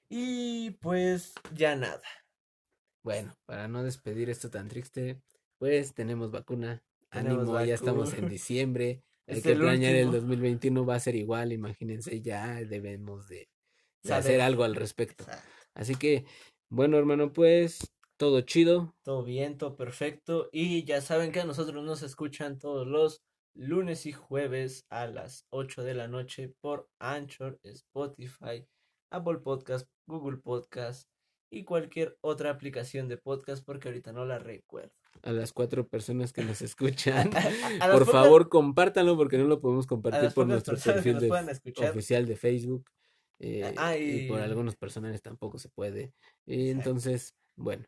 Y 0.08 0.72
pues 0.82 1.34
ya 1.56 1.76
nada. 1.76 2.04
Bueno, 3.02 3.34
para 3.46 3.68
no 3.68 3.84
despedir 3.84 4.30
esto 4.30 4.52
tan 4.52 4.68
triste, 4.68 5.20
pues 5.58 5.96
tenemos 5.96 6.30
vacuna. 6.30 6.84
Tenemos 7.10 7.50
Ánimo, 7.50 7.66
ya 7.66 7.74
estamos 7.74 8.14
en 8.14 8.30
diciembre. 8.30 9.04
Hay 9.28 9.38
Es 9.38 9.44
que 9.44 9.52
el 9.52 9.60
planear 9.60 9.96
el 9.96 10.08
último. 10.08 10.22
2021, 10.22 10.86
va 10.86 10.96
a 10.96 11.00
ser 11.00 11.16
igual, 11.16 11.52
imagínense, 11.52 12.22
ya 12.22 12.56
debemos 12.64 13.28
de, 13.28 13.50
hacer 14.10 14.42
algo 14.42 14.64
al 14.64 14.76
respecto. 14.76 15.24
Exacto. 15.24 15.50
Así 15.74 15.96
que, 15.96 16.26
bueno, 16.70 16.98
hermano, 16.98 17.34
pues 17.34 17.94
todo 18.18 18.42
chido. 18.42 18.96
Todo 19.04 19.24
bien, 19.24 19.58
todo 19.58 19.76
perfecto. 19.76 20.50
Y 20.52 20.84
ya 20.84 21.02
saben 21.02 21.32
que 21.32 21.42
a 21.42 21.46
nosotros 21.46 21.84
nos 21.84 22.04
escuchan 22.04 22.60
todos 22.60 22.86
los 22.86 23.24
lunes 23.56 24.06
y 24.06 24.12
jueves 24.12 24.86
a 24.90 25.08
las 25.08 25.46
8 25.50 25.84
de 25.84 25.94
la 25.94 26.08
noche 26.08 26.54
por 26.62 26.90
Anchor, 27.00 27.60
Spotify, 27.64 28.68
Apple 29.12 29.40
Podcast, 29.40 29.88
Google 30.08 30.38
Podcast 30.38 31.08
y 31.54 31.64
cualquier 31.64 32.18
otra 32.22 32.50
aplicación 32.50 33.08
de 33.08 33.18
podcast 33.18 33.64
porque 33.66 33.88
ahorita 33.90 34.12
no 34.12 34.26
la 34.26 34.40
recuerdo. 34.40 34.92
A 35.22 35.32
las 35.32 35.54
cuatro 35.54 35.88
personas 35.88 36.34
que 36.34 36.44
nos 36.44 36.62
escuchan, 36.62 37.30
A- 37.36 37.40
a 37.84 37.88
las 37.88 37.90
por 37.98 38.06
pocas- 38.06 38.12
favor, 38.12 38.50
compártanlo 38.50 39.16
porque 39.16 39.38
no 39.38 39.46
lo 39.46 39.62
podemos 39.62 39.86
compartir 39.88 40.32
por 40.34 40.48
nuestro 40.48 40.76
perfil 40.78 41.20
de 41.20 41.30
oficial 41.90 42.26
de 42.26 42.36
Facebook. 42.36 42.90
eh, 43.40 43.74
Ah, 43.78 43.98
y 43.98 44.28
por 44.28 44.40
y- 44.40 44.44
algunos 44.44 44.76
personales 44.76 45.22
tampoco 45.22 45.58
se 45.60 45.70
puede. 45.70 46.14
Y 46.46 46.70
entonces, 46.70 47.36
bueno, 47.56 47.86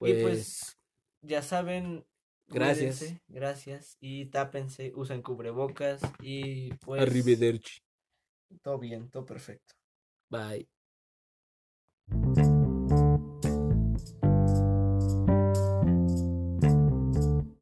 Y 0.00 0.12
pues, 0.14 0.22
pues, 0.22 0.78
Ya 1.22 1.42
saben, 1.42 2.04
Gracias. 2.48 2.98
cuídense, 2.98 3.22
gracias 3.28 3.96
y 4.00 4.26
tápense, 4.26 4.92
usen 4.94 5.20
cubrebocas 5.22 6.00
y 6.22 6.72
pues 6.76 7.02
arrivederci. 7.02 7.80
todo 8.62 8.78
bien, 8.78 9.10
todo 9.10 9.24
perfecto. 9.26 9.74
Bye. 10.30 10.68